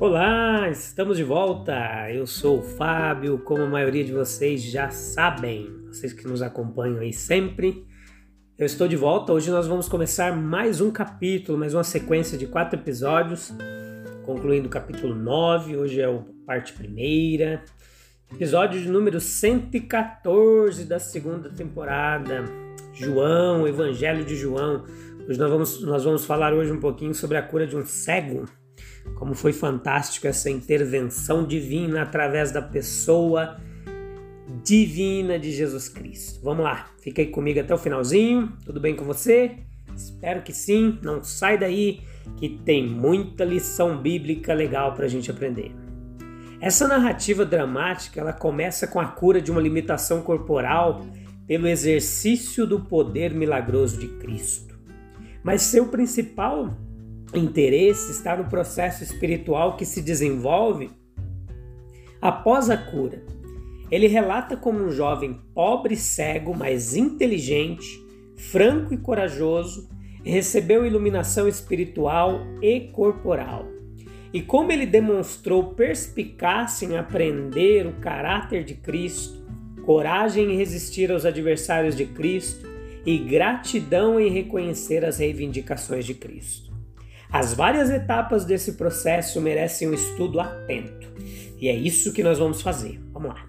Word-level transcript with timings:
Olá, 0.00 0.66
estamos 0.70 1.18
de 1.18 1.22
volta. 1.22 2.10
Eu 2.10 2.26
sou 2.26 2.60
o 2.60 2.62
Fábio, 2.62 3.36
como 3.40 3.64
a 3.64 3.66
maioria 3.66 4.02
de 4.02 4.14
vocês 4.14 4.62
já 4.62 4.88
sabem, 4.88 5.68
vocês 5.88 6.14
que 6.14 6.26
nos 6.26 6.40
acompanham 6.40 7.00
aí 7.00 7.12
sempre. 7.12 7.84
Eu 8.56 8.64
estou 8.64 8.88
de 8.88 8.96
volta. 8.96 9.30
Hoje 9.30 9.50
nós 9.50 9.66
vamos 9.66 9.90
começar 9.90 10.34
mais 10.34 10.80
um 10.80 10.90
capítulo, 10.90 11.58
mais 11.58 11.74
uma 11.74 11.84
sequência 11.84 12.38
de 12.38 12.46
quatro 12.46 12.80
episódios, 12.80 13.52
concluindo 14.24 14.68
o 14.68 14.70
capítulo 14.70 15.14
9. 15.14 15.76
Hoje 15.76 16.00
é 16.00 16.06
a 16.06 16.24
parte 16.46 16.72
primeira, 16.72 17.62
episódio 18.32 18.80
de 18.80 18.88
número 18.88 19.20
114 19.20 20.86
da 20.86 20.98
segunda 20.98 21.50
temporada. 21.50 22.46
João, 22.94 23.68
Evangelho 23.68 24.24
de 24.24 24.34
João. 24.34 24.82
Hoje 25.28 25.38
nós 25.38 25.50
vamos, 25.50 25.82
nós 25.82 26.04
vamos 26.04 26.24
falar 26.24 26.54
hoje 26.54 26.72
um 26.72 26.80
pouquinho 26.80 27.12
sobre 27.12 27.36
a 27.36 27.42
cura 27.42 27.66
de 27.66 27.76
um 27.76 27.84
cego 27.84 28.46
como 29.16 29.34
foi 29.34 29.52
fantástico 29.52 30.26
essa 30.26 30.50
intervenção 30.50 31.44
divina 31.44 32.02
através 32.02 32.50
da 32.50 32.62
pessoa 32.62 33.58
divina 34.64 35.38
de 35.38 35.52
Jesus 35.52 35.88
Cristo. 35.88 36.40
Vamos 36.42 36.64
lá, 36.64 36.90
fica 37.00 37.22
aí 37.22 37.28
comigo 37.28 37.60
até 37.60 37.74
o 37.74 37.78
finalzinho. 37.78 38.52
Tudo 38.64 38.80
bem 38.80 38.96
com 38.96 39.04
você? 39.04 39.58
Espero 39.94 40.42
que 40.42 40.52
sim. 40.52 40.98
Não 41.02 41.22
sai 41.22 41.58
daí 41.58 42.00
que 42.36 42.48
tem 42.48 42.86
muita 42.86 43.44
lição 43.44 43.96
bíblica 43.96 44.54
legal 44.54 44.94
para 44.94 45.04
a 45.04 45.08
gente 45.08 45.30
aprender. 45.30 45.72
Essa 46.60 46.86
narrativa 46.86 47.44
dramática 47.44 48.20
ela 48.20 48.32
começa 48.32 48.86
com 48.86 49.00
a 49.00 49.06
cura 49.06 49.40
de 49.40 49.50
uma 49.50 49.60
limitação 49.60 50.22
corporal 50.22 51.04
pelo 51.46 51.66
exercício 51.66 52.66
do 52.66 52.80
poder 52.80 53.34
milagroso 53.34 53.98
de 53.98 54.08
Cristo. 54.08 54.78
Mas 55.42 55.62
seu 55.62 55.88
principal 55.88 56.76
interesse 57.34 58.10
está 58.10 58.36
no 58.36 58.48
processo 58.48 59.02
espiritual 59.02 59.76
que 59.76 59.84
se 59.84 60.02
desenvolve 60.02 60.90
após 62.20 62.68
a 62.68 62.76
cura. 62.76 63.22
Ele 63.90 64.06
relata 64.06 64.56
como 64.56 64.78
um 64.78 64.90
jovem 64.90 65.40
pobre 65.54 65.96
cego, 65.96 66.54
mas 66.56 66.94
inteligente, 66.94 67.86
franco 68.36 68.94
e 68.94 68.96
corajoso, 68.96 69.88
recebeu 70.24 70.86
iluminação 70.86 71.48
espiritual 71.48 72.40
e 72.62 72.80
corporal. 72.92 73.66
E 74.32 74.40
como 74.40 74.70
ele 74.70 74.86
demonstrou 74.86 75.74
perspicácia 75.74 76.86
em 76.86 76.96
aprender 76.96 77.86
o 77.86 77.94
caráter 77.94 78.62
de 78.62 78.74
Cristo, 78.74 79.40
coragem 79.84 80.52
em 80.52 80.56
resistir 80.56 81.10
aos 81.10 81.24
adversários 81.24 81.96
de 81.96 82.06
Cristo 82.06 82.68
e 83.04 83.18
gratidão 83.18 84.20
em 84.20 84.30
reconhecer 84.30 85.04
as 85.04 85.18
reivindicações 85.18 86.04
de 86.04 86.14
Cristo. 86.14 86.69
As 87.32 87.54
várias 87.54 87.90
etapas 87.90 88.44
desse 88.44 88.72
processo 88.72 89.40
merecem 89.40 89.88
um 89.88 89.94
estudo 89.94 90.40
atento. 90.40 91.08
E 91.60 91.68
é 91.68 91.74
isso 91.74 92.12
que 92.12 92.24
nós 92.24 92.38
vamos 92.38 92.60
fazer. 92.60 93.00
Vamos 93.12 93.28
lá. 93.30 93.46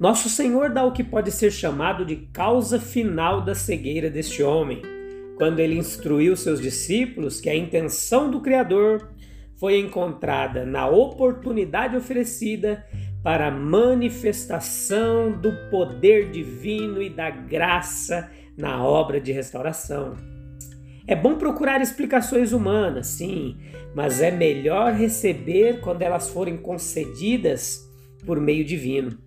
Nosso 0.00 0.28
Senhor 0.28 0.70
dá 0.70 0.84
o 0.84 0.92
que 0.92 1.04
pode 1.04 1.30
ser 1.30 1.52
chamado 1.52 2.04
de 2.04 2.16
causa 2.32 2.80
final 2.80 3.40
da 3.40 3.54
cegueira 3.54 4.10
deste 4.10 4.42
homem, 4.42 4.82
quando 5.36 5.60
ele 5.60 5.78
instruiu 5.78 6.36
seus 6.36 6.60
discípulos 6.60 7.40
que 7.40 7.48
a 7.48 7.54
intenção 7.54 8.28
do 8.30 8.40
Criador 8.40 9.10
foi 9.56 9.78
encontrada 9.78 10.66
na 10.66 10.88
oportunidade 10.88 11.96
oferecida 11.96 12.84
para 13.22 13.46
a 13.46 13.50
manifestação 13.50 15.30
do 15.30 15.52
poder 15.70 16.30
divino 16.30 17.00
e 17.00 17.08
da 17.08 17.30
graça 17.30 18.28
na 18.56 18.84
obra 18.84 19.20
de 19.20 19.30
restauração. 19.30 20.16
É 21.06 21.14
bom 21.14 21.36
procurar 21.36 21.82
explicações 21.82 22.52
humanas, 22.52 23.08
sim, 23.08 23.58
mas 23.94 24.22
é 24.22 24.30
melhor 24.30 24.94
receber 24.94 25.80
quando 25.80 26.00
elas 26.00 26.30
forem 26.30 26.56
concedidas 26.56 27.86
por 28.24 28.40
meio 28.40 28.64
divino. 28.64 29.18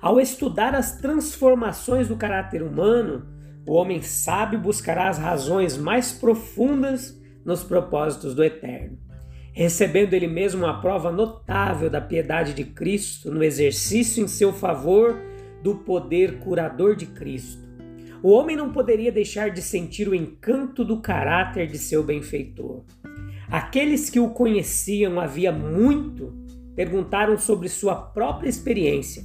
Ao 0.00 0.18
estudar 0.18 0.74
as 0.74 0.96
transformações 0.96 2.08
do 2.08 2.16
caráter 2.16 2.62
humano, 2.62 3.26
o 3.66 3.74
homem 3.74 4.00
sábio 4.00 4.58
buscará 4.58 5.10
as 5.10 5.18
razões 5.18 5.76
mais 5.76 6.12
profundas 6.12 7.20
nos 7.44 7.62
propósitos 7.62 8.34
do 8.34 8.42
Eterno, 8.42 8.96
recebendo 9.52 10.14
ele 10.14 10.26
mesmo 10.26 10.64
uma 10.64 10.80
prova 10.80 11.12
notável 11.12 11.90
da 11.90 12.00
piedade 12.00 12.54
de 12.54 12.64
Cristo 12.64 13.30
no 13.30 13.44
exercício 13.44 14.24
em 14.24 14.26
seu 14.26 14.50
favor 14.50 15.14
do 15.62 15.74
poder 15.74 16.38
curador 16.38 16.96
de 16.96 17.04
Cristo 17.04 17.69
o 18.22 18.30
homem 18.30 18.56
não 18.56 18.70
poderia 18.72 19.10
deixar 19.10 19.50
de 19.50 19.62
sentir 19.62 20.08
o 20.08 20.14
encanto 20.14 20.84
do 20.84 21.00
caráter 21.00 21.66
de 21.66 21.78
seu 21.78 22.02
benfeitor. 22.02 22.84
Aqueles 23.50 24.10
que 24.10 24.20
o 24.20 24.30
conheciam 24.30 25.18
havia 25.18 25.50
muito 25.50 26.32
perguntaram 26.76 27.36
sobre 27.38 27.68
sua 27.68 27.96
própria 27.96 28.48
experiência, 28.48 29.24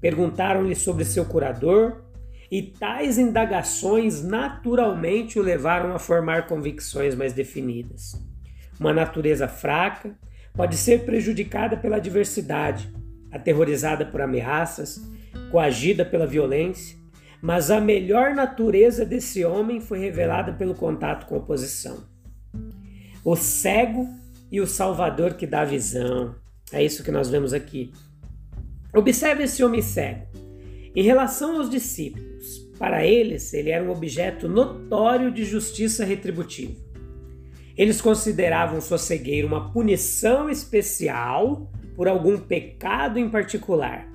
perguntaram-lhe 0.00 0.74
sobre 0.74 1.04
seu 1.04 1.24
curador, 1.24 2.04
e 2.50 2.62
tais 2.62 3.18
indagações 3.18 4.22
naturalmente 4.22 5.38
o 5.38 5.42
levaram 5.42 5.94
a 5.94 5.98
formar 5.98 6.46
convicções 6.46 7.14
mais 7.14 7.32
definidas. 7.32 8.12
Uma 8.78 8.92
natureza 8.92 9.48
fraca 9.48 10.16
pode 10.54 10.76
ser 10.76 11.04
prejudicada 11.04 11.76
pela 11.76 11.96
adversidade, 11.96 12.92
aterrorizada 13.32 14.06
por 14.06 14.20
ameaças, 14.20 15.02
coagida 15.50 16.04
pela 16.04 16.26
violência, 16.26 16.96
mas 17.46 17.70
a 17.70 17.80
melhor 17.80 18.34
natureza 18.34 19.06
desse 19.06 19.44
homem 19.44 19.80
foi 19.80 20.00
revelada 20.00 20.52
pelo 20.52 20.74
contato 20.74 21.26
com 21.26 21.36
a 21.36 21.38
oposição. 21.38 22.02
O 23.24 23.36
cego 23.36 24.08
e 24.50 24.60
o 24.60 24.66
Salvador 24.66 25.34
que 25.34 25.46
dá 25.46 25.64
visão. 25.64 26.34
É 26.72 26.82
isso 26.82 27.04
que 27.04 27.12
nós 27.12 27.30
vemos 27.30 27.52
aqui. 27.52 27.92
Observe 28.92 29.44
esse 29.44 29.62
homem 29.62 29.80
cego. 29.80 30.26
Em 30.92 31.04
relação 31.04 31.58
aos 31.58 31.70
discípulos, 31.70 32.68
para 32.80 33.06
eles 33.06 33.54
ele 33.54 33.70
era 33.70 33.84
um 33.84 33.92
objeto 33.92 34.48
notório 34.48 35.30
de 35.30 35.44
justiça 35.44 36.04
retributiva. 36.04 36.74
Eles 37.76 38.00
consideravam 38.00 38.80
sua 38.80 38.98
cegueira 38.98 39.46
uma 39.46 39.70
punição 39.70 40.50
especial 40.50 41.70
por 41.94 42.08
algum 42.08 42.38
pecado 42.38 43.20
em 43.20 43.30
particular 43.30 44.10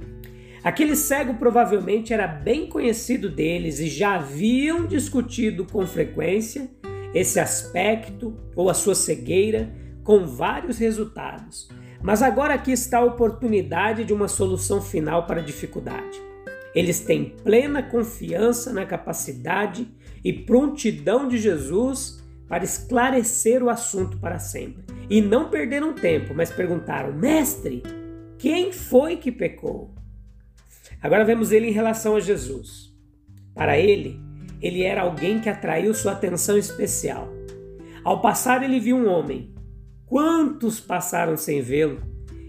Aquele 0.63 0.95
cego 0.95 1.33
provavelmente 1.35 2.13
era 2.13 2.27
bem 2.27 2.67
conhecido 2.67 3.29
deles 3.29 3.79
e 3.79 3.87
já 3.87 4.15
haviam 4.15 4.85
discutido 4.85 5.65
com 5.65 5.87
frequência 5.87 6.69
esse 7.13 7.39
aspecto 7.39 8.37
ou 8.55 8.69
a 8.69 8.73
sua 8.73 8.93
cegueira 8.93 9.73
com 10.03 10.25
vários 10.25 10.77
resultados. 10.77 11.67
Mas 12.01 12.21
agora 12.21 12.53
aqui 12.53 12.71
está 12.71 12.99
a 12.99 13.05
oportunidade 13.05 14.05
de 14.05 14.13
uma 14.13 14.27
solução 14.27 14.81
final 14.81 15.25
para 15.25 15.41
a 15.41 15.43
dificuldade. 15.43 16.21
Eles 16.75 16.99
têm 16.99 17.35
plena 17.43 17.81
confiança 17.81 18.71
na 18.71 18.85
capacidade 18.85 19.87
e 20.23 20.31
prontidão 20.31 21.27
de 21.27 21.37
Jesus 21.37 22.23
para 22.47 22.63
esclarecer 22.63 23.63
o 23.63 23.69
assunto 23.69 24.17
para 24.17 24.39
sempre. 24.39 24.83
E 25.09 25.21
não 25.21 25.49
perderam 25.49 25.93
tempo, 25.93 26.33
mas 26.35 26.51
perguntaram: 26.51 27.13
Mestre, 27.13 27.83
quem 28.37 28.71
foi 28.71 29.17
que 29.17 29.31
pecou? 29.31 29.93
Agora 31.01 31.25
vemos 31.25 31.51
ele 31.51 31.67
em 31.67 31.71
relação 31.71 32.15
a 32.15 32.19
Jesus. 32.19 32.93
Para 33.55 33.77
ele, 33.77 34.19
ele 34.61 34.83
era 34.83 35.01
alguém 35.01 35.39
que 35.39 35.49
atraiu 35.49 35.93
sua 35.93 36.11
atenção 36.11 36.57
especial. 36.57 37.27
Ao 38.03 38.21
passar, 38.21 38.63
ele 38.63 38.79
viu 38.79 38.95
um 38.95 39.07
homem. 39.07 39.53
Quantos 40.05 40.79
passaram 40.79 41.35
sem 41.35 41.61
vê-lo 41.61 42.01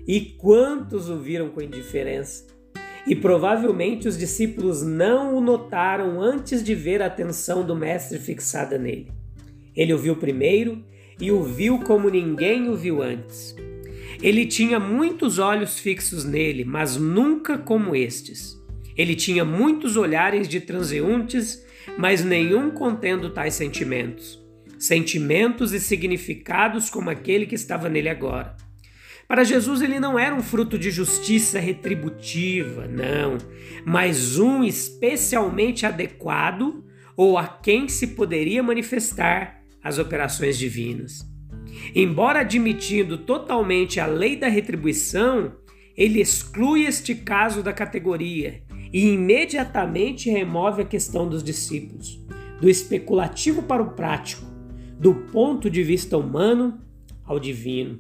e 0.07 0.21
quantos 0.21 1.09
o 1.09 1.19
viram 1.19 1.49
com 1.49 1.63
indiferença? 1.63 2.47
E 3.07 3.17
provavelmente 3.17 4.07
os 4.07 4.19
discípulos 4.19 4.83
não 4.83 5.35
o 5.35 5.41
notaram 5.41 6.21
antes 6.21 6.63
de 6.63 6.75
ver 6.75 7.01
a 7.03 7.07
atenção 7.07 7.65
do 7.65 7.75
Mestre 7.75 8.19
fixada 8.19 8.79
nele. 8.79 9.11
Ele 9.75 9.93
o 9.93 9.99
viu 9.99 10.17
primeiro 10.17 10.85
e 11.21 11.33
o 11.33 11.43
viu 11.43 11.81
como 11.81 12.11
ninguém 12.11 12.69
o 12.69 12.77
viu 12.77 13.03
antes. 13.03 13.57
Ele 14.23 14.47
tinha 14.47 14.79
muitos 14.79 15.41
olhos 15.41 15.81
fixos 15.81 16.25
nele, 16.25 16.65
mas 16.65 16.97
nunca 16.97 17.59
como 17.59 17.97
estes. 17.97 18.57
Ele 18.97 19.17
tinha 19.17 19.45
muitos 19.45 19.97
olhares 19.97 20.47
de 20.47 20.61
transeuntes, 20.61 21.67
mas 21.99 22.25
nenhum 22.25 22.71
contendo 22.71 23.31
tais 23.31 23.55
sentimentos. 23.55 24.41
Sentimentos 24.79 25.73
e 25.73 25.81
significados 25.81 26.89
como 26.89 27.11
aquele 27.11 27.47
que 27.47 27.57
estava 27.57 27.89
nele 27.89 28.09
agora. 28.09 28.57
Para 29.27 29.43
Jesus, 29.43 29.83
ele 29.83 29.99
não 29.99 30.17
era 30.17 30.35
um 30.35 30.43
fruto 30.43 30.79
de 30.79 30.91
justiça 30.91 31.59
retributiva, 31.59 32.87
não, 32.87 33.39
mas 33.85 34.39
um 34.39 34.63
especialmente 34.63 35.85
adequado 35.85 36.85
ou 37.17 37.37
a 37.37 37.49
quem 37.49 37.89
se 37.89 38.09
poderia 38.09 38.63
manifestar 38.63 39.63
as 39.83 39.99
operações 39.99 40.57
divinas. 40.57 41.32
Embora 41.95 42.41
admitindo 42.41 43.19
totalmente 43.19 44.01
a 44.01 44.07
lei 44.07 44.37
da 44.37 44.49
retribuição, 44.49 45.53
ele 45.97 46.21
exclui 46.21 46.85
este 46.85 47.15
caso 47.15 47.63
da 47.63 47.73
categoria 47.73 48.63
e 48.93 49.13
imediatamente 49.13 50.31
remove 50.31 50.83
a 50.83 50.87
questão 50.87 51.29
dos 51.29 51.43
discípulos, 51.43 52.21
do 52.61 52.69
especulativo 52.69 53.63
para 53.63 53.83
o 53.83 53.93
prático, 53.93 54.45
do 54.99 55.15
ponto 55.15 55.71
de 55.71 55.83
vista 55.83 56.17
humano 56.17 56.79
ao 57.25 57.41
divino. 57.41 57.99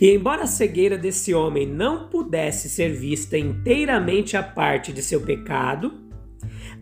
E 0.00 0.10
embora 0.10 0.44
a 0.44 0.46
cegueira 0.46 0.96
desse 0.96 1.34
homem 1.34 1.66
não 1.66 2.08
pudesse 2.08 2.68
ser 2.68 2.90
vista 2.90 3.36
inteiramente 3.36 4.36
à 4.36 4.42
parte 4.42 4.92
de 4.92 5.02
seu 5.02 5.20
pecado, 5.20 5.92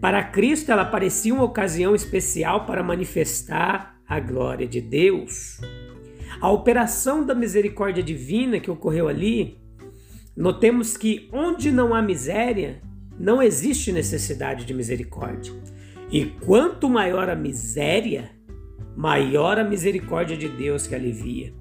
para 0.01 0.23
Cristo 0.23 0.71
ela 0.71 0.85
parecia 0.85 1.35
uma 1.35 1.45
ocasião 1.45 1.95
especial 1.95 2.67
para 2.67 2.83
manifestar 2.83 3.92
a 4.07 4.21
glória 4.21 4.67
de 4.67 4.81
Deus. 4.81 5.61
A 6.41 6.51
operação 6.51 7.25
da 7.25 7.35
misericórdia 7.35 8.03
divina 8.03 8.61
que 8.61 8.71
ocorreu 8.71 9.09
ali, 9.09 9.59
notemos 10.37 10.97
que 10.97 11.29
onde 11.33 11.71
não 11.71 11.95
há 11.95 12.03
miséria, 12.03 12.81
não 13.19 13.43
existe 13.43 13.93
necessidade 13.93 14.65
de 14.65 14.75
misericórdia. 14.75 15.53
E 16.11 16.27
quanto 16.45 16.89
maior 16.91 17.29
a 17.31 17.37
miséria, 17.37 18.31
maior 18.97 19.59
a 19.59 19.65
misericórdia 19.65 20.37
de 20.37 20.49
Deus 20.49 20.87
que 20.87 20.95
alivia. 20.95 21.55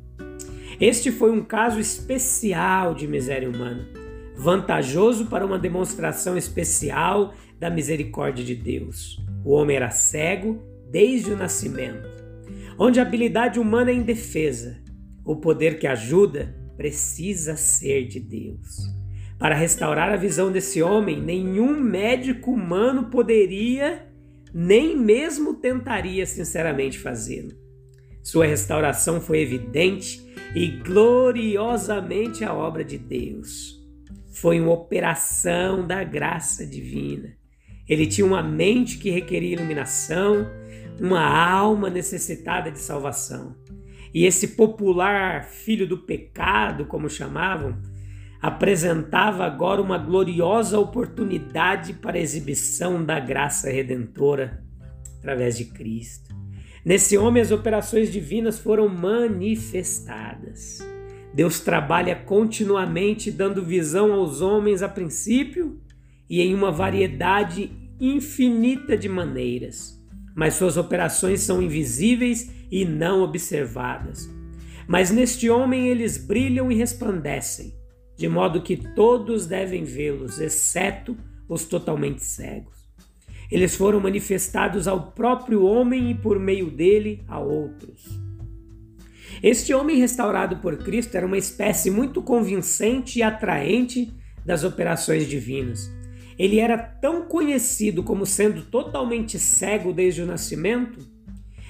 Este 0.80 1.12
foi 1.12 1.32
um 1.32 1.44
caso 1.44 1.80
especial 1.80 2.96
de 2.96 3.08
miséria 3.08 3.50
humana, 3.50 3.88
vantajoso 4.36 5.28
para 5.28 5.46
uma 5.46 5.60
demonstração 5.60 6.36
especial 6.36 7.34
da 7.60 7.70
misericórdia 7.70 8.44
de 8.44 8.56
Deus. 8.56 9.24
O 9.46 9.52
homem 9.52 9.76
era 9.76 9.92
cego 9.92 10.60
desde 10.90 11.32
o 11.32 11.38
nascimento, 11.38 12.10
onde 12.84 13.00
a 13.00 13.04
habilidade 13.04 13.60
humana 13.60 13.92
é 13.92 13.94
indefesa. 13.94 14.82
O 15.24 15.36
poder 15.36 15.78
que 15.78 15.86
ajuda 15.86 16.56
precisa 16.76 17.56
ser 17.56 18.08
de 18.08 18.20
Deus. 18.20 18.76
Para 19.38 19.54
restaurar 19.54 20.10
a 20.10 20.16
visão 20.16 20.52
desse 20.52 20.82
homem, 20.82 21.22
nenhum 21.22 21.80
médico 21.80 22.50
humano 22.50 23.12
poderia, 23.12 24.08
nem 24.52 24.98
mesmo 24.98 25.54
tentaria 25.54 26.26
sinceramente 26.26 26.98
fazê-lo. 26.98 27.52
Sua 28.24 28.48
restauração 28.48 29.22
foi 29.22 29.42
evidente 29.42 30.20
e 30.56 30.66
gloriosamente 30.68 32.44
a 32.44 32.52
obra 32.52 32.84
de 32.84 32.98
Deus. 32.98 33.80
Foi 34.34 34.60
uma 34.60 34.74
operação 34.74 35.86
da 35.86 36.04
graça 36.04 36.66
divina. 36.66 37.38
Ele 37.88 38.08
tinha 38.08 38.26
uma 38.26 38.42
mente 38.42 38.98
que 38.98 39.12
requeria 39.12 39.54
iluminação, 39.54 40.48
uma 41.00 41.24
alma 41.24 41.90
necessitada 41.90 42.72
de 42.72 42.80
salvação. 42.80 43.56
E 44.14 44.26
esse 44.26 44.50
popular 44.50 45.46
filho 45.46 45.88
do 45.88 45.98
pecado, 45.98 46.86
como 46.86 47.10
chamavam, 47.10 47.82
apresentava 48.42 49.46
agora 49.46 49.82
uma 49.82 49.98
gloriosa 49.98 50.78
oportunidade 50.80 51.94
para 51.94 52.18
a 52.18 52.22
exibição 52.22 53.04
da 53.04 53.20
graça 53.20 53.70
redentora 53.70 54.64
através 55.20 55.58
de 55.58 55.66
Cristo. 55.66 56.36
Nesse 56.84 57.16
homem, 57.18 57.42
as 57.42 57.52
operações 57.52 58.12
divinas 58.12 58.58
foram 58.58 58.90
manifestadas. 58.90 60.80
Deus 61.34 61.60
trabalha 61.60 62.16
continuamente 62.16 63.32
dando 63.32 63.64
visão 63.64 64.12
aos 64.12 64.42
homens 64.42 64.82
a 64.82 64.90
princípio 64.90 65.80
e 66.28 66.42
em 66.42 66.56
uma 66.56 66.72
variedade 66.72 67.72
infinita 68.00 68.98
de 68.98 69.08
maneiras, 69.08 70.01
mas 70.36 70.56
suas 70.56 70.78
operações 70.78 71.42
são 71.42 71.62
invisíveis 71.62 72.50
e 72.72 72.86
não 72.86 73.22
observadas. 73.22 74.30
Mas 74.88 75.12
neste 75.12 75.50
homem 75.50 75.88
eles 75.88 76.18
brilham 76.18 76.72
e 76.72 76.76
resplandecem, 76.76 77.74
de 78.18 78.28
modo 78.28 78.62
que 78.62 78.78
todos 78.78 79.46
devem 79.46 79.84
vê-los, 79.84 80.40
exceto 80.40 81.18
os 81.48 81.66
totalmente 81.66 82.24
cegos. 82.24 82.82
Eles 83.52 83.76
foram 83.76 84.00
manifestados 84.00 84.88
ao 84.88 85.12
próprio 85.12 85.66
homem 85.66 86.12
e 86.12 86.16
por 86.16 86.40
meio 86.40 86.72
dele 86.72 87.24
a 87.28 87.40
outros. 87.40 88.08
Este 89.44 89.74
homem 89.74 89.98
restaurado 89.98 90.58
por 90.58 90.78
Cristo 90.78 91.16
era 91.16 91.26
uma 91.26 91.38
espécie 91.38 91.90
muito 91.90 92.22
convincente 92.22 93.20
e 93.20 93.24
atraente 93.24 94.14
das 94.46 94.64
operações 94.64 95.28
divinas. 95.28 95.92
Ele 96.42 96.60
era 96.60 96.76
tão 96.76 97.28
conhecido 97.28 98.02
como 98.02 98.26
sendo 98.26 98.64
totalmente 98.64 99.38
cego 99.38 99.94
desde 99.94 100.24
o 100.24 100.26
nascimento 100.26 100.98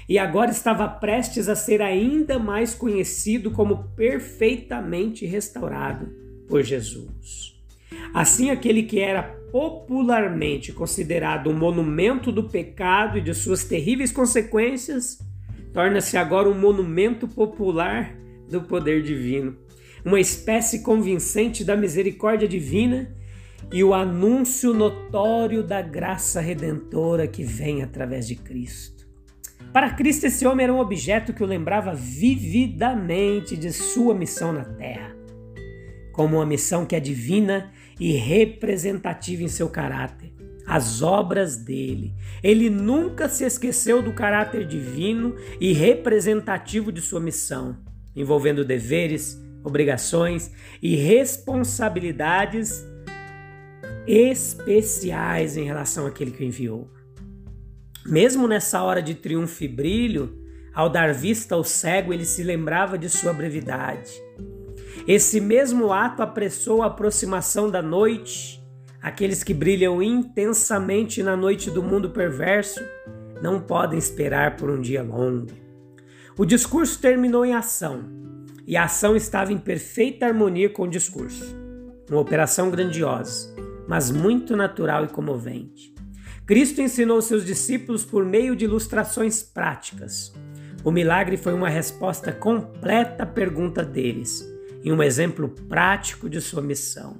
e 0.07 0.17
agora 0.17 0.49
estava 0.49 0.87
prestes 0.87 1.49
a 1.49 1.57
ser 1.57 1.81
ainda 1.81 2.39
mais 2.39 2.73
conhecido 2.73 3.51
como 3.51 3.89
perfeitamente 3.97 5.25
restaurado 5.25 6.09
por 6.47 6.63
Jesus. 6.63 7.61
Assim, 8.13 8.49
aquele 8.49 8.83
que 8.83 9.01
era 9.01 9.21
popularmente 9.51 10.71
considerado 10.71 11.49
um 11.49 11.57
monumento 11.57 12.31
do 12.31 12.45
pecado 12.45 13.17
e 13.17 13.21
de 13.21 13.33
suas 13.33 13.65
terríveis 13.65 14.09
consequências, 14.09 15.19
torna-se 15.73 16.15
agora 16.15 16.47
um 16.47 16.57
monumento 16.57 17.27
popular 17.27 18.15
do 18.49 18.61
poder 18.61 19.03
divino, 19.03 19.57
uma 20.05 20.21
espécie 20.21 20.81
convincente 20.81 21.61
da 21.61 21.75
misericórdia 21.75 22.47
divina 22.47 23.19
e 23.71 23.83
o 23.83 23.93
anúncio 23.93 24.73
notório 24.73 25.63
da 25.63 25.81
graça 25.81 26.39
redentora 26.41 27.27
que 27.27 27.43
vem 27.43 27.81
através 27.81 28.27
de 28.27 28.35
Cristo. 28.35 29.01
Para 29.73 29.91
Cristo, 29.91 30.25
esse 30.25 30.45
homem 30.45 30.65
era 30.65 30.73
um 30.73 30.79
objeto 30.79 31.33
que 31.33 31.43
o 31.43 31.47
lembrava 31.47 31.93
vividamente 31.93 33.55
de 33.55 33.71
sua 33.71 34.13
missão 34.13 34.51
na 34.51 34.65
terra, 34.65 35.15
como 36.11 36.37
uma 36.37 36.45
missão 36.45 36.85
que 36.85 36.95
é 36.95 36.99
divina 36.99 37.71
e 37.97 38.11
representativa 38.11 39.43
em 39.43 39.47
seu 39.47 39.69
caráter, 39.69 40.33
as 40.67 41.01
obras 41.01 41.55
dele. 41.55 42.13
Ele 42.43 42.69
nunca 42.69 43.29
se 43.29 43.45
esqueceu 43.45 44.01
do 44.01 44.11
caráter 44.11 44.67
divino 44.67 45.35
e 45.59 45.71
representativo 45.71 46.91
de 46.91 46.99
sua 46.99 47.21
missão, 47.21 47.77
envolvendo 48.13 48.65
deveres, 48.65 49.41
obrigações 49.63 50.51
e 50.81 50.97
responsabilidades 50.97 52.85
especiais 54.07 55.55
em 55.57 55.63
relação 55.63 56.05
àquele 56.05 56.31
que 56.31 56.43
o 56.43 56.45
enviou. 56.45 56.89
Mesmo 58.05 58.47
nessa 58.47 58.81
hora 58.81 59.01
de 59.01 59.13
triunfo 59.13 59.63
e 59.63 59.67
brilho, 59.67 60.37
ao 60.73 60.89
dar 60.89 61.13
vista 61.13 61.55
ao 61.55 61.63
cego, 61.63 62.13
ele 62.13 62.25
se 62.25 62.43
lembrava 62.43 62.97
de 62.97 63.09
sua 63.09 63.33
brevidade. 63.33 64.11
Esse 65.07 65.39
mesmo 65.39 65.91
ato 65.91 66.21
apressou 66.21 66.81
a 66.81 66.87
aproximação 66.87 67.69
da 67.69 67.81
noite. 67.81 68.61
Aqueles 69.01 69.43
que 69.43 69.53
brilham 69.53 70.01
intensamente 70.01 71.21
na 71.21 71.35
noite 71.35 71.69
do 71.69 71.83
mundo 71.83 72.09
perverso 72.09 72.81
não 73.41 73.59
podem 73.59 73.97
esperar 73.97 74.55
por 74.57 74.69
um 74.69 74.81
dia 74.81 75.01
longo. 75.01 75.47
O 76.37 76.45
discurso 76.45 76.99
terminou 76.99 77.45
em 77.45 77.53
ação, 77.53 78.03
e 78.65 78.77
a 78.77 78.85
ação 78.85 79.15
estava 79.15 79.51
em 79.51 79.57
perfeita 79.57 80.25
harmonia 80.27 80.69
com 80.69 80.83
o 80.83 80.89
discurso. 80.89 81.55
Uma 82.09 82.21
operação 82.21 82.69
grandiosa 82.69 83.53
mas 83.91 84.09
muito 84.09 84.55
natural 84.55 85.03
e 85.03 85.09
comovente. 85.09 85.93
Cristo 86.45 86.81
ensinou 86.81 87.21
seus 87.21 87.45
discípulos 87.45 88.05
por 88.05 88.23
meio 88.23 88.55
de 88.55 88.63
ilustrações 88.63 89.43
práticas. 89.43 90.33
O 90.81 90.91
milagre 90.91 91.35
foi 91.35 91.53
uma 91.53 91.67
resposta 91.67 92.31
completa 92.31 93.23
à 93.23 93.25
pergunta 93.25 93.83
deles 93.83 94.49
e 94.81 94.93
um 94.93 95.03
exemplo 95.03 95.49
prático 95.67 96.29
de 96.29 96.39
sua 96.39 96.61
missão. 96.61 97.17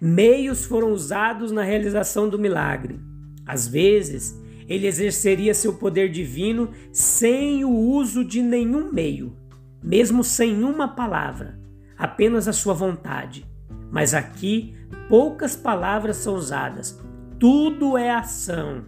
Meios 0.00 0.64
foram 0.64 0.92
usados 0.92 1.50
na 1.50 1.64
realização 1.64 2.28
do 2.28 2.38
milagre. 2.38 3.00
Às 3.44 3.66
vezes, 3.66 4.40
ele 4.68 4.86
exerceria 4.86 5.52
seu 5.52 5.74
poder 5.74 6.12
divino 6.12 6.70
sem 6.92 7.64
o 7.64 7.72
uso 7.72 8.24
de 8.24 8.40
nenhum 8.40 8.92
meio, 8.92 9.36
mesmo 9.82 10.22
sem 10.22 10.62
uma 10.62 10.86
palavra, 10.86 11.58
apenas 11.98 12.46
a 12.46 12.52
sua 12.52 12.72
vontade. 12.72 13.44
Mas 13.90 14.14
aqui 14.14 14.74
poucas 15.08 15.54
palavras 15.56 16.16
são 16.16 16.34
usadas, 16.34 17.00
tudo 17.38 17.96
é 17.96 18.10
ação. 18.10 18.84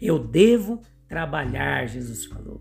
Eu 0.00 0.18
devo 0.18 0.82
trabalhar, 1.08 1.86
Jesus 1.86 2.24
falou. 2.26 2.60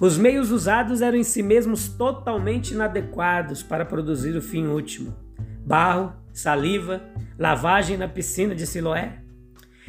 Os 0.00 0.16
meios 0.16 0.50
usados 0.50 1.02
eram 1.02 1.18
em 1.18 1.24
si 1.24 1.42
mesmos 1.42 1.88
totalmente 1.88 2.72
inadequados 2.72 3.62
para 3.62 3.84
produzir 3.84 4.36
o 4.36 4.42
fim 4.42 4.66
último. 4.66 5.14
barro, 5.64 6.12
saliva, 6.32 7.02
lavagem 7.38 7.96
na 7.96 8.08
piscina 8.08 8.54
de 8.54 8.66
Siloé. 8.66 9.22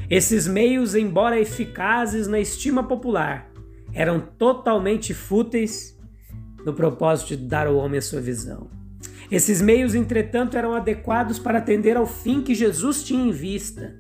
Esses 0.10 0.48
meios, 0.48 0.95
embora 0.95 1.39
eficazes 1.39 2.27
na 2.27 2.39
estima 2.39 2.83
popular, 2.83 3.50
eram 3.93 4.19
totalmente 4.19 5.13
fúteis 5.13 5.98
no 6.65 6.74
propósito 6.74 7.29
de 7.29 7.48
dar 7.48 7.67
ao 7.67 7.77
homem 7.77 8.00
a 8.00 8.01
sua 8.01 8.19
visão. 8.19 8.81
Esses 9.32 9.62
meios, 9.62 9.96
entretanto, 9.96 10.58
eram 10.58 10.74
adequados 10.74 11.40
para 11.40 11.60
atender 11.60 11.96
ao 11.96 12.06
fim 12.06 12.42
que 12.42 12.54
Jesus 12.54 13.02
tinha 13.02 13.26
em 13.26 13.32
vista. 13.32 13.96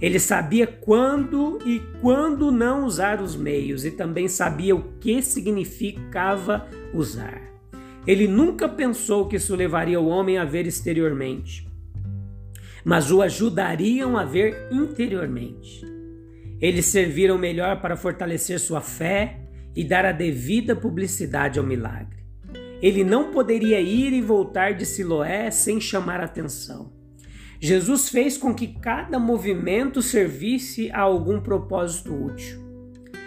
Ele 0.00 0.18
sabia 0.18 0.66
quando 0.66 1.60
e 1.64 1.80
quando 2.00 2.50
não 2.50 2.84
usar 2.84 3.22
os 3.22 3.36
meios 3.36 3.84
e 3.84 3.92
também 3.92 4.26
sabia 4.26 4.74
o 4.74 4.82
que 4.98 5.22
significava 5.22 6.68
usar. 6.92 7.40
Ele 8.04 8.26
nunca 8.26 8.68
pensou 8.68 9.28
que 9.28 9.36
isso 9.36 9.54
levaria 9.54 10.00
o 10.00 10.08
homem 10.08 10.38
a 10.38 10.44
ver 10.44 10.66
exteriormente, 10.66 11.68
mas 12.84 13.10
o 13.10 13.22
ajudariam 13.22 14.16
a 14.16 14.24
ver 14.24 14.68
interiormente. 14.72 15.84
Eles 16.60 16.86
serviram 16.86 17.38
melhor 17.38 17.80
para 17.80 17.96
fortalecer 17.96 18.58
sua 18.58 18.80
fé 18.80 19.40
e 19.74 19.84
dar 19.84 20.04
a 20.04 20.12
devida 20.12 20.74
publicidade 20.74 21.58
ao 21.58 21.64
milagre. 21.64 22.17
Ele 22.80 23.02
não 23.02 23.30
poderia 23.30 23.80
ir 23.80 24.12
e 24.12 24.20
voltar 24.20 24.74
de 24.74 24.86
Siloé 24.86 25.50
sem 25.50 25.80
chamar 25.80 26.20
atenção. 26.20 26.92
Jesus 27.60 28.08
fez 28.08 28.38
com 28.38 28.54
que 28.54 28.68
cada 28.68 29.18
movimento 29.18 30.00
servisse 30.00 30.90
a 30.92 31.00
algum 31.00 31.40
propósito 31.40 32.14
útil. 32.14 32.60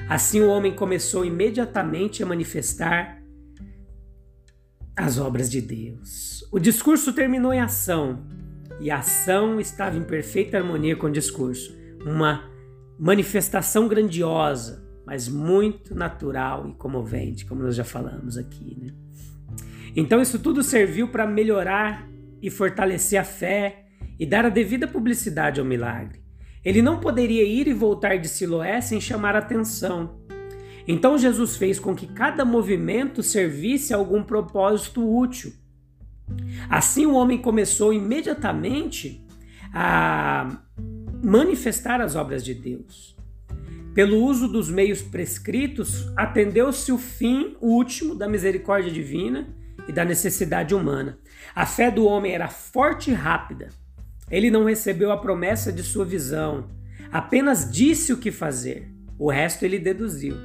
Assim 0.07 0.41
o 0.41 0.49
homem 0.49 0.73
começou 0.73 1.25
imediatamente 1.25 2.23
a 2.23 2.25
manifestar 2.25 3.21
as 4.95 5.17
obras 5.17 5.49
de 5.49 5.61
Deus. 5.61 6.47
O 6.51 6.59
discurso 6.59 7.13
terminou 7.13 7.53
em 7.53 7.59
ação, 7.59 8.25
e 8.79 8.89
a 8.89 8.97
ação 8.97 9.59
estava 9.59 9.97
em 9.97 10.03
perfeita 10.03 10.57
harmonia 10.57 10.95
com 10.95 11.07
o 11.07 11.11
discurso. 11.11 11.77
Uma 12.05 12.49
manifestação 12.99 13.87
grandiosa, 13.87 14.83
mas 15.05 15.27
muito 15.27 15.93
natural 15.93 16.67
e 16.67 16.73
comovente, 16.73 17.45
como 17.45 17.63
nós 17.63 17.75
já 17.75 17.83
falamos 17.83 18.37
aqui. 18.37 18.77
Né? 18.81 18.93
Então, 19.95 20.21
isso 20.21 20.39
tudo 20.39 20.63
serviu 20.63 21.07
para 21.07 21.27
melhorar 21.27 22.07
e 22.41 22.49
fortalecer 22.49 23.19
a 23.19 23.23
fé 23.23 23.85
e 24.19 24.25
dar 24.25 24.45
a 24.45 24.49
devida 24.49 24.87
publicidade 24.87 25.59
ao 25.59 25.65
milagre. 25.65 26.21
Ele 26.63 26.81
não 26.81 26.99
poderia 26.99 27.43
ir 27.43 27.67
e 27.67 27.73
voltar 27.73 28.17
de 28.17 28.27
Siloé 28.27 28.81
sem 28.81 29.01
chamar 29.01 29.35
atenção. 29.35 30.21
Então 30.87 31.17
Jesus 31.17 31.55
fez 31.55 31.79
com 31.79 31.95
que 31.95 32.07
cada 32.07 32.45
movimento 32.45 33.23
servisse 33.23 33.93
a 33.93 33.97
algum 33.97 34.23
propósito 34.23 35.03
útil. 35.07 35.53
Assim 36.69 37.05
o 37.05 37.13
homem 37.13 37.37
começou 37.37 37.93
imediatamente 37.93 39.25
a 39.73 40.61
manifestar 41.23 42.01
as 42.01 42.15
obras 42.15 42.43
de 42.43 42.53
Deus. 42.53 43.15
Pelo 43.93 44.23
uso 44.23 44.47
dos 44.47 44.69
meios 44.69 45.01
prescritos, 45.01 46.11
atendeu-se 46.15 46.91
o 46.91 46.97
fim 46.97 47.57
último 47.59 48.15
da 48.15 48.27
misericórdia 48.27 48.91
divina 48.91 49.47
e 49.87 49.91
da 49.91 50.05
necessidade 50.05 50.73
humana. 50.73 51.17
A 51.55 51.65
fé 51.65 51.89
do 51.91 52.05
homem 52.05 52.33
era 52.33 52.47
forte 52.47 53.11
e 53.11 53.13
rápida. 53.13 53.69
Ele 54.29 54.49
não 54.49 54.65
recebeu 54.65 55.11
a 55.11 55.17
promessa 55.17 55.71
de 55.71 55.83
sua 55.83 56.05
visão, 56.05 56.69
apenas 57.11 57.69
disse 57.69 58.13
o 58.13 58.17
que 58.17 58.31
fazer. 58.31 58.89
O 59.19 59.29
resto 59.29 59.65
ele 59.65 59.77
deduziu. 59.77 60.35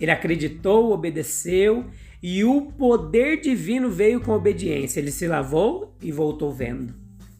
Ele 0.00 0.10
acreditou, 0.10 0.92
obedeceu 0.92 1.86
e 2.22 2.44
o 2.44 2.72
poder 2.72 3.40
divino 3.40 3.90
veio 3.90 4.20
com 4.20 4.32
obediência. 4.32 5.00
Ele 5.00 5.10
se 5.10 5.26
lavou 5.26 5.96
e 6.00 6.12
voltou 6.12 6.52
vendo. 6.52 6.94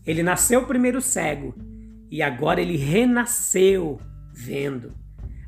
Ele 0.07 0.23
nasceu 0.23 0.67
primeiro 0.67 1.01
cego 1.01 1.55
e 2.11 2.21
agora 2.21 2.61
ele 2.61 2.77
renasceu 2.77 4.01
vendo. 4.35 4.93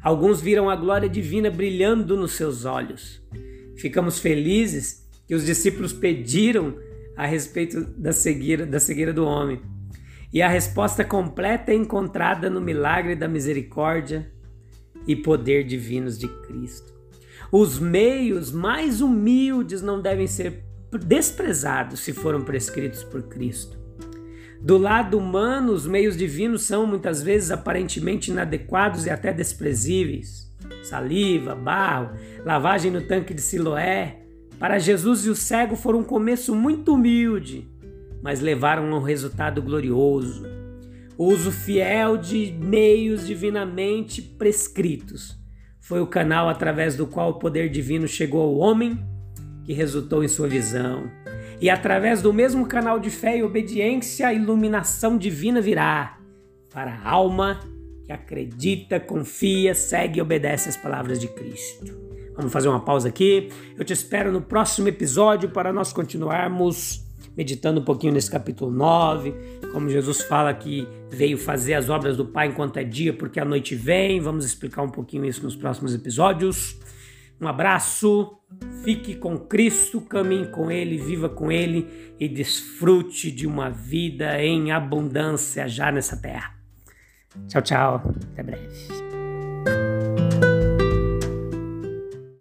Alguns 0.03 0.41
viram 0.41 0.71
a 0.71 0.77
glória 0.77 1.09
divina 1.09 1.51
brilhando 1.51 2.17
nos 2.17 2.33
seus 2.33 2.65
olhos. 2.65 3.23
Ficamos 3.77 4.19
felizes 4.19 5.04
que 5.26 5.35
os 5.35 5.45
discípulos 5.45 5.93
pediram 5.93 6.76
a 7.16 7.26
respeito 7.26 7.81
da 7.97 8.12
cegueira, 8.12 8.66
da 8.66 8.81
cegueira 8.81 9.12
do 9.12 9.25
homem. 9.25 9.61
E 10.33 10.43
a 10.43 10.49
resposta 10.49 11.04
completa 11.04 11.71
é 11.71 11.75
encontrada 11.75 12.50
no 12.50 12.61
milagre 12.61 13.14
da 13.14 13.28
misericórdia 13.28 14.31
e 15.07 15.14
poder 15.14 15.64
divinos 15.64 16.19
de 16.19 16.26
Cristo. 16.26 16.93
Os 17.52 17.78
meios 17.78 18.50
mais 18.50 19.00
humildes 19.00 19.81
não 19.81 20.00
devem 20.00 20.26
ser 20.26 20.64
desprezados 21.07 22.00
se 22.00 22.12
foram 22.12 22.43
prescritos 22.43 23.04
por 23.04 23.23
Cristo. 23.25 23.78
Do 24.61 24.78
lado 24.78 25.19
humano, 25.19 25.73
os 25.73 25.87
meios 25.87 26.16
divinos 26.16 26.62
são 26.62 26.87
muitas 26.87 27.23
vezes 27.23 27.50
aparentemente 27.50 28.31
inadequados 28.31 29.04
e 29.04 29.11
até 29.11 29.33
desprezíveis. 29.33 30.50
Saliva, 30.83 31.54
barro, 31.54 32.16
lavagem 32.45 32.90
no 32.90 33.02
tanque 33.02 33.35
de 33.35 33.43
Siloé. 33.43 34.24
Para 34.59 34.79
Jesus 34.79 35.27
e 35.27 35.31
o 35.31 35.35
cego 35.35 35.77
foram 35.77 36.01
um 36.01 36.05
começo 36.05 36.55
muito 36.55 36.95
humilde, 36.95 37.69
mas 38.23 38.41
levaram 38.41 38.93
a 38.93 38.99
um 38.99 39.03
resultado 39.03 39.61
glorioso. 39.61 40.47
O 41.19 41.27
uso 41.27 41.53
fiel 41.53 42.17
de 42.17 42.53
meios 42.53 43.27
divinamente 43.27 44.23
prescritos 44.23 45.39
foi 45.81 46.01
o 46.01 46.07
canal 46.07 46.49
através 46.49 46.97
do 46.97 47.07
qual 47.07 47.31
o 47.31 47.39
poder 47.39 47.69
divino 47.69 48.09
chegou 48.09 48.41
ao 48.41 48.57
homem, 48.57 48.99
que 49.65 49.73
resultou 49.73 50.25
em 50.25 50.29
sua 50.29 50.49
visão. 50.49 51.11
E 51.61 51.69
através 51.69 52.23
do 52.23 52.33
mesmo 52.33 52.67
canal 52.67 52.99
de 52.99 53.11
fé 53.11 53.37
e 53.37 53.43
obediência, 53.43 54.29
a 54.29 54.33
iluminação 54.33 55.19
divina 55.19 55.61
virá 55.61 56.19
para 56.73 56.93
a 56.95 57.11
alma 57.11 57.61
que 58.05 58.13
acredita, 58.13 58.99
confia, 58.99 59.75
segue 59.75 60.19
e 60.19 60.23
obedece 60.23 60.69
às 60.69 60.77
palavras 60.77 61.21
de 61.21 61.29
Cristo. 61.29 62.13
Vamos 62.37 62.53
fazer 62.53 62.69
uma 62.69 62.81
pausa 62.81 63.09
aqui. 63.09 63.49
Eu 63.76 63.85
te 63.85 63.93
espero 63.93 64.33
no 64.33 64.41
próximo 64.41 64.88
episódio 64.88 65.50
para 65.50 65.73
nós 65.73 65.93
continuarmos 65.93 67.05
meditando 67.37 67.81
um 67.81 67.85
pouquinho 67.85 68.12
nesse 68.12 68.31
capítulo 68.31 68.71
9, 68.71 69.35
como 69.73 69.88
Jesus 69.88 70.23
fala 70.23 70.55
que 70.55 70.87
veio 71.11 71.37
fazer 71.37 71.75
as 71.75 71.88
obras 71.88 72.17
do 72.17 72.25
Pai 72.25 72.49
enquanto 72.49 72.76
é 72.76 72.85
dia, 72.85 73.12
porque 73.12 73.41
a 73.41 73.45
noite 73.45 73.75
vem. 73.75 74.21
Vamos 74.21 74.45
explicar 74.45 74.83
um 74.83 74.91
pouquinho 74.91 75.25
isso 75.25 75.43
nos 75.43 75.57
próximos 75.57 75.95
episódios. 75.95 76.79
Um 77.41 77.49
abraço, 77.49 78.38
fique 78.85 79.17
com 79.17 79.37
Cristo, 79.37 80.00
caminhe 80.00 80.47
com 80.47 80.71
Ele, 80.71 80.97
viva 80.97 81.29
com 81.29 81.50
Ele 81.50 82.14
e 82.19 82.29
desfrute 82.29 83.31
de 83.31 83.47
uma 83.47 83.69
vida 83.69 84.41
em 84.41 84.71
abundância 84.71 85.69
já 85.69 85.91
nessa 85.91 86.17
terra. 86.17 86.55
Tchau, 87.49 87.62
tchau. 87.62 88.14
Até 88.33 88.43
breve. 88.43 89.13